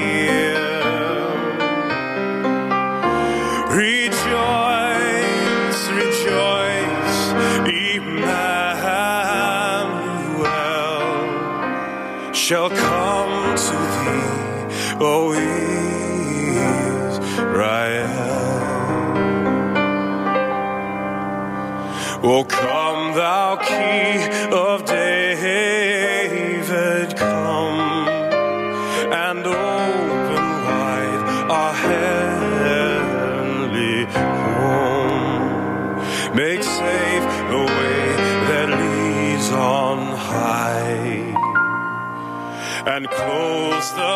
[43.92, 44.15] The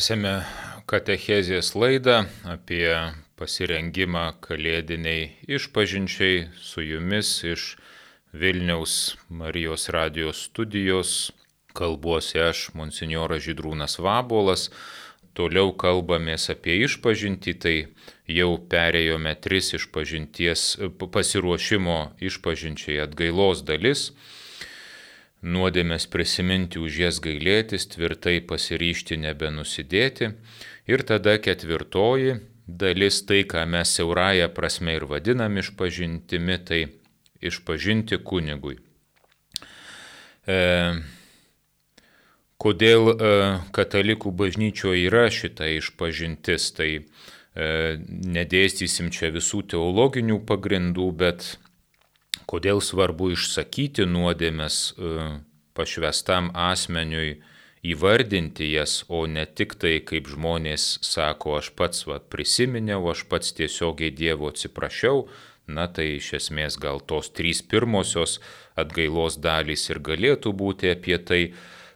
[0.00, 0.30] Tęsėme
[0.88, 2.86] katechezės laidą apie
[3.36, 7.64] pasirengimą kalėdiniai išpažinčiai su jumis iš
[8.32, 8.94] Vilniaus
[9.28, 11.12] Marijos radijos studijos.
[11.76, 14.70] Kalbuosi aš, monsinjoras Žydrūnas Vabolas.
[15.36, 17.76] Toliau kalbamės apie išpažinti, tai
[18.40, 24.14] jau perėjome tris išpažinties pasiruošimo išpažinčiai atgailos dalis
[25.42, 30.34] nuodėmės prisiminti už jas gailėtis, tvirtai pasiryšti nebenusidėti.
[30.90, 36.82] Ir tada ketvirtoji dalis, tai ką mes siaurąją prasme ir vadinam išpažintimi, tai
[37.40, 38.78] išpažinti kunigui.
[40.46, 40.58] E,
[42.60, 43.32] kodėl e,
[43.76, 47.02] katalikų bažnyčioje yra šita išpažintis, tai e,
[48.36, 51.54] nedėstysim čia visų teologinių pagrindų, bet
[52.50, 55.14] kodėl svarbu išsakyti nuodėmės e,
[55.74, 57.40] pašvestam asmeniui,
[57.86, 63.54] įvardinti jas, o ne tik tai, kaip žmonės sako, aš pats va, prisiminiau, aš pats
[63.56, 65.24] tiesiogiai Dievo atsiprašiau,
[65.70, 68.38] na tai iš esmės gal tos trys pirmosios
[68.78, 71.42] atgailos dalys ir galėtų būti apie tai,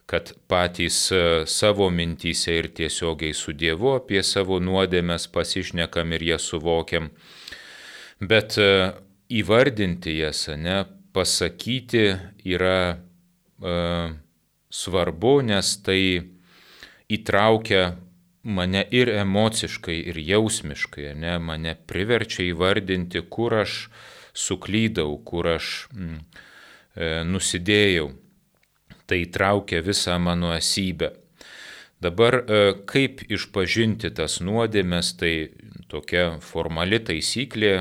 [0.09, 6.49] kad patys e, savo mintyse ir tiesiogiai su Dievu apie savo nuodėmės pasišnekam ir jas
[6.53, 7.09] suvokiam.
[8.21, 8.93] Bet e,
[9.33, 10.85] įvardinti jas, ne,
[11.15, 12.05] pasakyti
[12.45, 12.79] yra
[13.63, 13.75] e,
[14.71, 16.01] svarbu, nes tai
[17.13, 17.95] įtraukia
[18.45, 23.87] mane ir emociškai, ir jausmiškai, ne, mane priverčia įvardinti, kur aš
[24.35, 26.21] suklydau, kur aš mm,
[26.97, 28.13] e, nusidėjau.
[29.05, 31.11] tai traukia visą mano esybę.
[32.01, 32.39] Dabar
[32.89, 35.53] kaip išpažinti tas nuodėmės, tai
[35.93, 37.75] tokia formali taisyklė,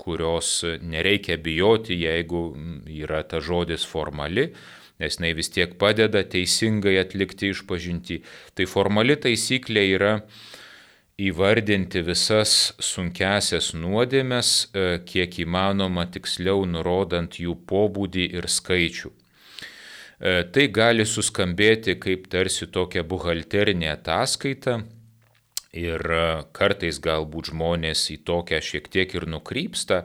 [0.00, 2.44] kurios nereikia bijoti, jeigu
[3.00, 4.50] yra ta žodis formali,
[5.00, 8.20] nes jinai vis tiek padeda teisingai atlikti išpažinti.
[8.54, 10.14] Tai formali taisyklė yra
[11.20, 19.10] įvardinti visas sunkesias nuodėmes, e, kiek įmanoma tiksliau nurodant jų pobūdį ir skaičių.
[19.10, 24.80] E, tai gali suskambėti kaip tarsi tokia buhalterinė ataskaita
[25.76, 26.22] ir e,
[26.56, 30.04] kartais galbūt žmonės į tokią šiek tiek ir nukrypsta,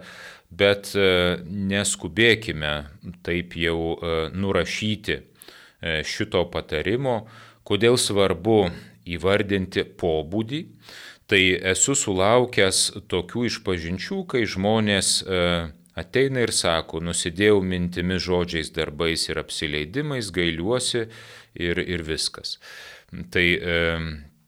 [0.56, 2.73] bet neskubėkime
[3.25, 3.97] taip jau
[4.32, 5.17] nurašyti
[6.06, 7.15] šito patarimo,
[7.65, 8.69] kodėl svarbu
[9.06, 10.62] įvardinti pobūdį,
[11.30, 11.41] tai
[11.73, 15.39] esu sulaukęs tokių išpažinčių, kai žmonės e,
[15.97, 22.60] ateina ir sako, nusidėjau mintimis žodžiais, darbais ir apsileidimais, gailiuosi ir, ir viskas.
[23.34, 23.80] Tai e,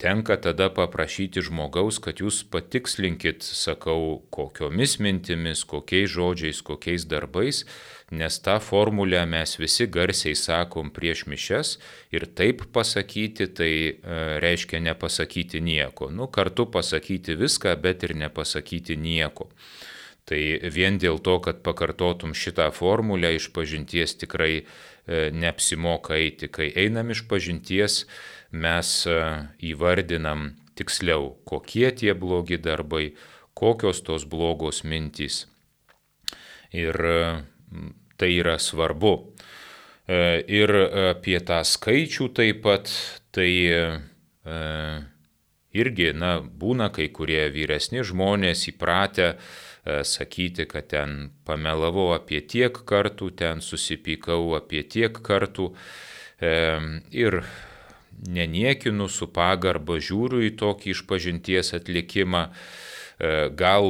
[0.01, 7.65] tenka tada paprašyti žmogaus, kad jūs patikslinkit, sakau, kokiomis mintimis, kokiais žodžiais, kokiais darbais
[8.11, 11.73] nes tą formulę mes visi garsiai sakom prieš mišes
[12.15, 13.95] ir taip pasakyti, tai e,
[14.39, 16.07] reiškia nepasakyti nieko.
[16.11, 19.49] Nu, kartu pasakyti viską, bet ir nepasakyti nieko.
[20.27, 20.39] Tai
[20.75, 24.63] vien dėl to, kad pakartotum šitą formulę iš pažinties tikrai e,
[25.31, 26.51] neapsimoka eiti.
[26.51, 28.01] Kai einam iš pažinties,
[28.51, 29.19] mes e,
[29.71, 33.13] įvardinam tiksliau, kokie tie blogi darbai,
[33.55, 35.45] kokios tos blogos mintys.
[36.75, 36.99] Ir
[38.17, 39.13] Tai yra svarbu.
[40.07, 40.71] E, ir
[41.11, 42.89] apie tą skaičių taip pat,
[43.35, 43.81] tai e,
[45.77, 49.37] irgi, na, būna kai kurie vyresni žmonės įpratę e,
[50.07, 55.71] sakyti, kad ten pamelavau apie tiek kartų, ten susipykau apie tiek kartų.
[57.15, 57.41] Ir
[58.27, 62.47] neniekinu su pagarba žiūriu į tokį išpažinties atlikimą.
[63.57, 63.87] Gal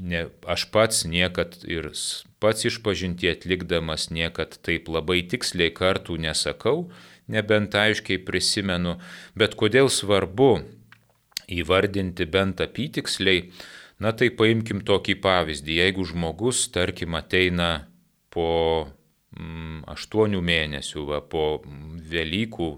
[0.00, 1.92] ne, aš pats niekad ir
[2.40, 6.90] pats išpažinti atlikdamas niekad taip labai tiksliai kartų nesakau,
[7.30, 8.98] nebent aiškiai prisimenu,
[9.38, 10.52] bet kodėl svarbu
[11.50, 13.48] įvardinti bent apytiksliai,
[14.00, 17.70] na tai paimkim tokį pavyzdį, jeigu žmogus, tarkim, ateina
[18.32, 18.48] po
[19.36, 21.60] mm, aštuonių mėnesių, va, po
[22.10, 22.70] Velykų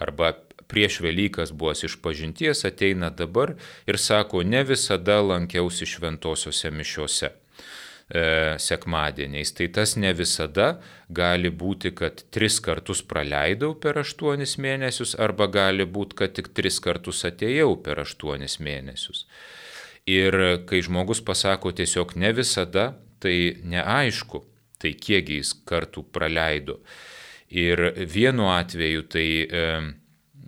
[0.00, 0.32] arba
[0.70, 3.56] prieš Velykas buvęs išpažinties ateina dabar
[3.90, 8.22] ir sako, ne visada lankiausi šventosiuose mišiuose e,
[8.62, 9.52] sekmadieniais.
[9.58, 10.70] Tai tas ne visada
[11.10, 16.78] gali būti, kad tris kartus praleidau per aštuonis mėnesius arba gali būti, kad tik tris
[16.82, 19.26] kartus atėjau per aštuonis mėnesius.
[20.10, 22.90] Ir kai žmogus pasako tiesiog ne visada,
[23.22, 24.42] tai neaišku,
[24.80, 26.80] tai kiek jis kartų praleido.
[27.50, 29.64] Ir vienu atveju tai e,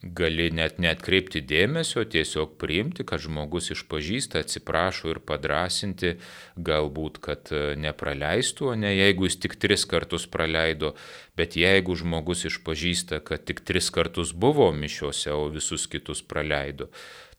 [0.02, 6.16] gali net netkreipti dėmesio, tiesiog priimti, kad žmogus išpažįsta, atsiprašo ir padrasinti,
[6.56, 10.94] galbūt, kad e, nepraleistų, o ne jeigu jis tik tris kartus praleido,
[11.38, 16.90] bet jeigu žmogus išpažįsta, kad tik tris kartus buvo mišiuose, o visus kitus praleido,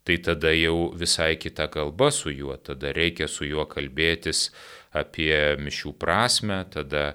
[0.04, 4.50] tai tada jau visai kita kalba su juo, tada reikia su juo kalbėtis
[4.94, 7.13] apie mišių prasme, tada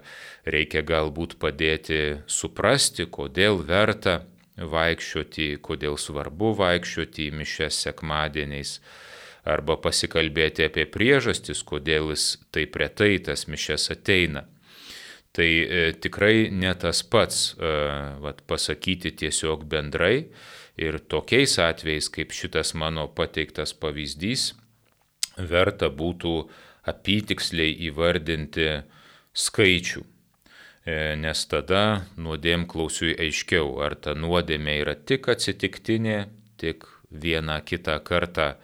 [0.49, 4.23] reikia galbūt padėti suprasti, kodėl verta
[4.59, 8.79] vaikščioti, kodėl svarbu vaikščioti į mišes sekmadieniais,
[9.49, 14.45] arba pasikalbėti apie priežastis, kodėl jis taip retai tas mišes ateina.
[15.33, 17.73] Tai e, tikrai ne tas pats e,
[18.25, 20.27] vat, pasakyti tiesiog bendrai
[20.79, 24.53] ir tokiais atvejais, kaip šitas mano pateiktas pavyzdys,
[25.39, 26.35] verta būtų
[26.89, 28.69] apytiksliai įvardinti
[29.35, 30.05] skaičių.
[30.89, 31.83] E, nes tada
[32.17, 36.19] nuodėmklausiui aiškiau, ar ta nuodėmė yra tik atsitiktinė,
[36.57, 38.55] tik vieną kitą kartą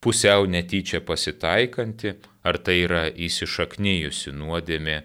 [0.00, 2.14] pusiau netyčia pasitaikanti,
[2.46, 5.00] ar tai yra įsišaknyjusi nuodėmė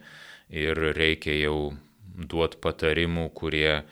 [0.56, 1.74] ir reikia jau
[2.16, 3.84] duoti patarimų, kurie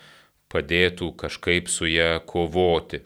[0.53, 3.01] padėtų kažkaip su ją kovoti.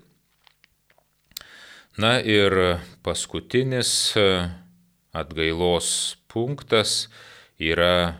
[1.97, 2.53] Na ir
[3.01, 4.13] paskutinis
[5.17, 5.89] atgailos
[6.29, 7.07] punktas
[7.57, 8.19] yra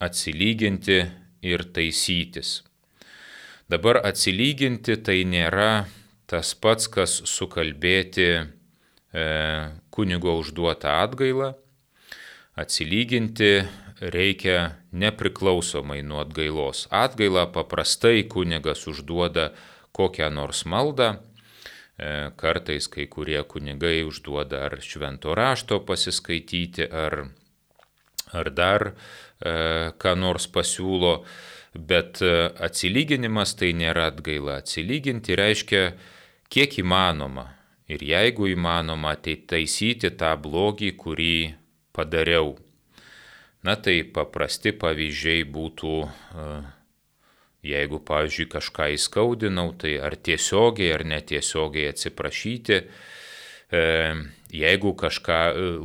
[0.00, 1.02] atsilyginti
[1.44, 2.62] ir taisytis.
[3.70, 5.84] Dabar atsilyginti tai nėra
[6.30, 8.44] tas pats, kas sukalbėti e,
[9.92, 11.52] kunigo užduotą atgailą.
[12.58, 13.52] Atsilyginti
[14.00, 16.86] reikia nepriklausomai nuo atgailos.
[16.90, 19.50] Atgailą paprastai kunigas užduoda
[19.96, 21.16] kokią nors maldą.
[22.00, 27.26] E, kartais kai kurie kunigai užduoda ar švento rašto pasiskaityti, ar,
[28.32, 28.92] ar dar
[29.40, 29.52] E,
[29.96, 31.14] ką nors pasiūlo,
[31.70, 34.56] Bet e, atsilyginimas tai nėra atgaila.
[34.58, 35.82] Atsilyginti reiškia
[36.50, 37.44] kiek įmanoma.
[37.86, 41.36] Ir jeigu įmanoma, tai taisyti tą blogį, kurį
[41.94, 42.56] padariau.
[43.60, 46.44] Na tai paprasti pavyzdžiai būtų, e,
[47.68, 52.78] jeigu, pavyzdžiui, kažką įskaudinau, tai ar tiesiogiai ar netiesiogiai atsiprašyti.
[53.70, 53.82] E,
[54.50, 55.40] jeigu kažką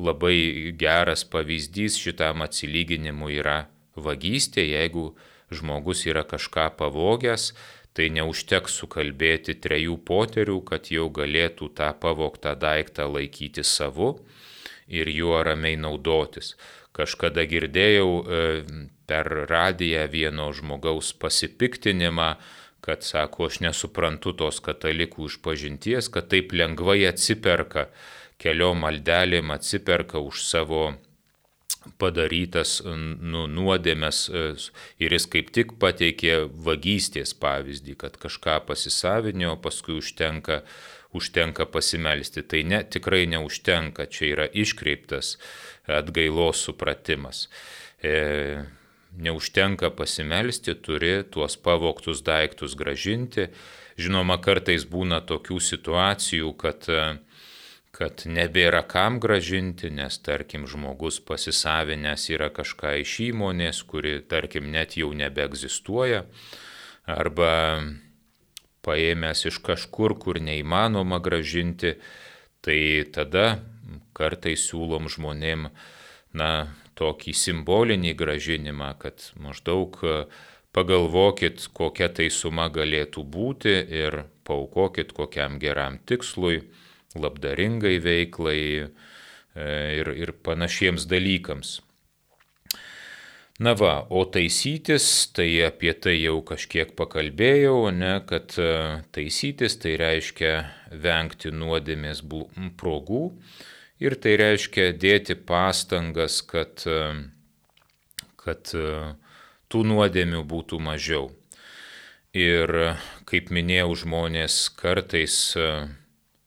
[0.08, 3.66] labai geras pavyzdys šitam atsilyginimui yra
[3.96, 5.12] vagystė, jeigu
[5.52, 7.52] žmogus yra kažką pavogęs,
[7.96, 14.18] tai neužteks sukalbėti trejų poterių, kad jau galėtų tą pavogtą daiktą laikyti savu
[14.88, 16.56] ir juo ramiai naudotis.
[16.96, 18.44] Kažkada girdėjau e,
[19.10, 22.36] per radiją vieno žmogaus pasipiktinimą,
[22.86, 27.90] kad sako, aš nesuprantu tos katalikų išpažinties, kad taip lengvai atsiperka,
[28.42, 30.86] keliom maldelėm atsiperka už savo
[32.02, 34.44] padarytas nu, nuodėmės e,
[35.02, 40.62] ir jis kaip tik pateikė vagystės pavyzdį, kad kažką pasisavinio, paskui užtenka,
[41.16, 42.44] užtenka pasimelsti.
[42.44, 45.36] Tai ne, tikrai neužtenka, čia yra iškreiptas
[45.88, 47.46] atgailos supratimas.
[48.04, 48.64] E,
[49.16, 53.50] neužtenka pasimelsti, turi tuos pavoktus daiktus gražinti.
[53.96, 57.04] Žinoma, kartais būna tokių situacijų, kad e,
[57.96, 64.98] kad nebėra kam gražinti, nes tarkim žmogus pasisavinęs yra kažką iš įmonės, kuri tarkim net
[65.00, 66.26] jau nebeegzistuoja,
[67.08, 67.52] arba
[68.86, 71.96] paėmęs iš kažkur, kur neįmanoma gražinti,
[72.66, 72.80] tai
[73.16, 73.48] tada
[74.16, 75.70] kartais siūlom žmonėm,
[76.36, 76.50] na,
[76.96, 80.00] tokį simbolinį gražinimą, kad maždaug
[80.76, 86.66] pagalvokit, kokia tai suma galėtų būti ir paukokit kokiam geram tikslui
[87.16, 88.86] labdaringai veiklai e,
[90.02, 91.80] ir, ir panašiems dalykams.
[93.64, 98.72] Na va, o taisytis, tai apie tai jau kažkiek pakalbėjau, ne, kad e,
[99.16, 100.52] taisytis tai reiškia
[100.92, 102.20] vengti nuodėmės
[102.76, 103.30] progų
[104.00, 107.00] ir tai reiškia dėti pastangas, kad, e,
[108.42, 108.76] kad
[109.70, 111.32] tų nuodėmių būtų mažiau.
[112.36, 112.72] Ir
[113.26, 115.38] kaip minėjau, žmonės kartais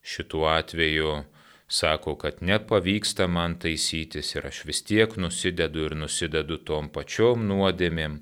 [0.05, 1.23] šituo atveju
[1.69, 8.21] sako, kad nepavyksta man taisytis ir aš vis tiek nusidedu ir nusidedu tom pačiom nuodėmėm,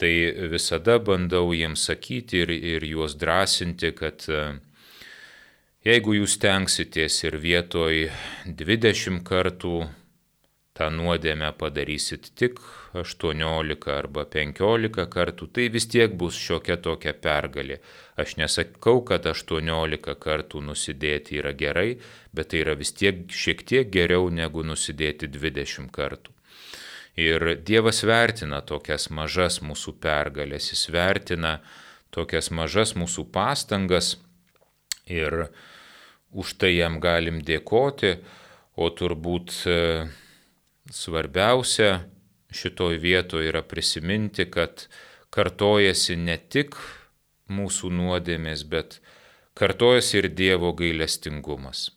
[0.00, 0.12] tai
[0.52, 4.40] visada bandau jiems sakyti ir, ir juos drąsinti, kad e,
[5.84, 8.08] jeigu jūs tenksitės ir vietoj
[8.48, 9.74] 20 kartų
[10.74, 12.58] tą nuodėmę padarysit tik
[12.98, 17.78] 18 arba 15 kartų, tai vis tiek bus šiokia tokia pergalė.
[18.18, 22.00] Aš nesakau, kad 18 kartų nusidėti yra gerai,
[22.34, 26.34] bet tai yra vis tiek šiek tiek geriau negu nusidėti 20 kartų.
[27.14, 31.60] Ir Dievas vertina tokias mažas mūsų pergalės, jis vertina
[32.10, 34.16] tokias mažas mūsų pastangas
[35.06, 35.46] ir
[36.34, 38.18] už tai jam galim dėkoti,
[38.74, 39.54] o turbūt
[40.90, 42.04] svarbiausia
[42.54, 44.86] šitoj vietoje yra prisiminti, kad
[45.34, 46.76] kartojasi ne tik
[47.50, 49.00] mūsų nuodėmės, bet
[49.58, 51.90] kartojasi ir Dievo gailestingumas.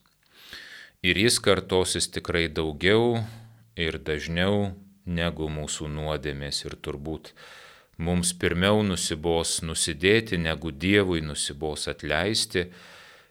[1.05, 3.21] Ir jis kartosis tikrai daugiau
[3.77, 4.73] ir dažniau
[5.05, 7.31] negu mūsų nuodėmės ir turbūt
[7.97, 12.67] mums pirmiau nusibos nusidėti, negu Dievui nusibos atleisti.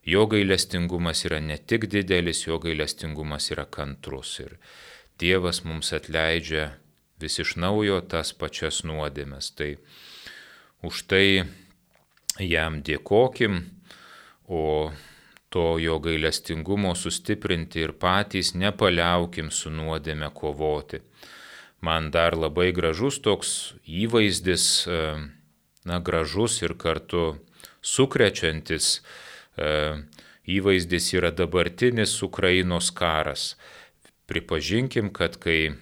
[0.07, 4.37] Jo gailestingumas yra ne tik didelis, jo gailestingumas yra kantrus.
[4.45, 4.59] Ir
[5.19, 6.77] Dievas mums atleidžia
[7.19, 9.51] vis iš naujo tas pačias nuodėmes.
[9.57, 9.71] Tai
[10.87, 11.27] už tai
[12.39, 13.65] jam dėkokim,
[14.47, 14.93] o
[15.51, 21.01] to jo gailestingumo sustiprinti ir patys nepaliaukim su nuodėme kovoti.
[21.81, 25.01] Man dar labai gražus toks įvaizdis, e,
[25.89, 27.39] na, gražus ir kartu
[27.83, 29.01] sukrečiantis
[29.57, 33.55] įvaizdis yra dabartinis Ukrainos karas
[34.27, 35.77] pripažinkim, kad kai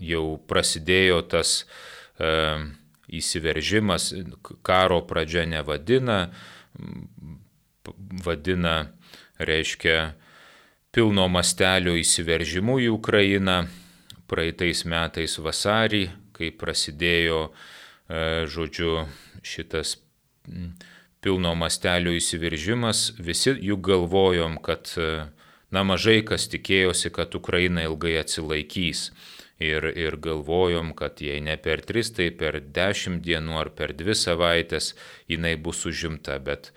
[0.00, 1.64] jau prasidėjo tas
[3.06, 4.12] įsiveržimas,
[4.66, 6.30] karo pradžia nevadina,
[8.24, 8.76] vadina,
[9.38, 10.14] reiškia,
[10.94, 13.66] pilno mastelio įsiveržimu į Ukrainą.
[14.26, 17.42] Praeitais metais vasarį, kai prasidėjo,
[18.10, 19.04] e, žodžiu,
[19.46, 19.92] šitas
[21.26, 25.26] pilno mastelio įsiveržimas, visi juk galvojom, kad e,
[25.74, 29.10] Na mažai kas tikėjosi, kad Ukraina ilgai atsilaikys.
[29.56, 34.12] Ir, ir galvojom, kad jei ne per tris, tai per dešimt dienų ar per dvi
[34.14, 34.90] savaitės
[35.32, 36.36] jinai bus užimta.
[36.44, 36.70] Bet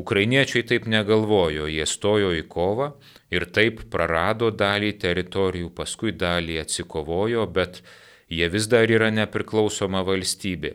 [0.00, 2.94] ukrainiečiai taip negalvojo, jie stojo į kovą
[3.30, 7.84] ir taip prarado dalį teritorijų, paskui dalį atsikovojo, bet
[8.28, 10.74] Jie vis dar yra nepriklausoma valstybė.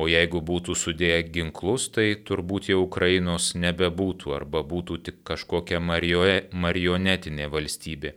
[0.00, 7.48] O jeigu būtų sudėję ginklus, tai turbūt jau Ukrainos nebebūtų arba būtų tik kažkokia marionetinė
[7.52, 8.14] valstybė.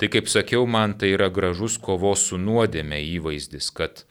[0.00, 4.04] Tai kaip sakiau, man tai yra gražus kovos su nuodėme įvaizdis, kad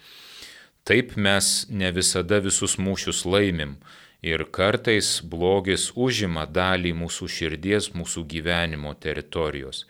[0.88, 3.76] taip mes ne visada visus mūšius laimim
[4.22, 9.86] ir kartais blogis užima dalį mūsų širdies, mūsų gyvenimo teritorijos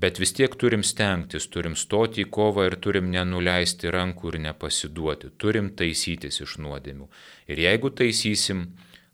[0.00, 5.32] bet vis tiek turim stengtis, turim stoti į kovą ir turim nenuleisti rankų ir nepasiduoti,
[5.36, 7.08] turim taisytis iš nuodėmių.
[7.52, 8.64] Ir jeigu taisysim,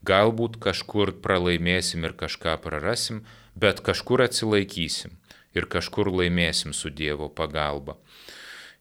[0.07, 3.25] galbūt kažkur pralaimėsim ir kažką prarasim,
[3.55, 5.17] bet kažkur atsilaikysim
[5.57, 7.97] ir kažkur laimėsim su Dievo pagalba.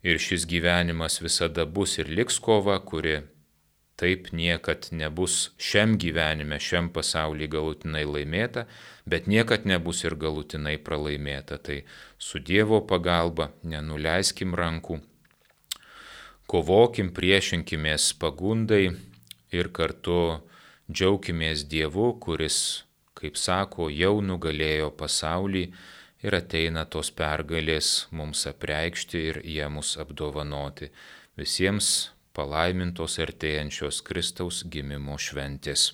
[0.05, 3.23] Ir šis gyvenimas visada bus ir liks kova, kuri
[3.95, 8.65] Taip niekad nebus šiam gyvenime, šiam pasaulyje galutinai laimėta,
[9.07, 11.57] bet niekad nebus ir galutinai pralaimėta.
[11.63, 11.77] Tai
[12.19, 14.99] su Dievo pagalba nenuleiskim rankų,
[16.51, 18.89] kovokim, priešinkimės pagundai
[19.55, 20.41] ir kartu
[20.91, 22.83] džiaukimės Dievu, kuris,
[23.15, 25.69] kaip sako, jau nugalėjo pasaulį
[26.25, 30.91] ir ateina tos pergalės mums apreikšti ir jie mus apdovanoti.
[31.39, 35.91] Visiems palaimintos artėjančios Kristaus gimimo šventės.